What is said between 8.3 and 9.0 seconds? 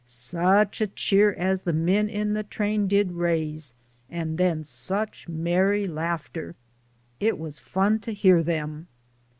them.